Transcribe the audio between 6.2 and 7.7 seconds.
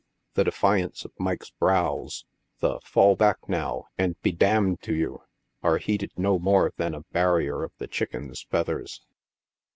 more than a barrier